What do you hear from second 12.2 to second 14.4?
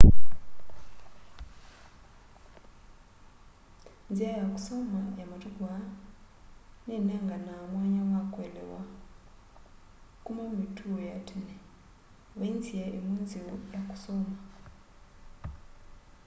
vaĩ nzĩa ĩmwe nzeo ya kũsoma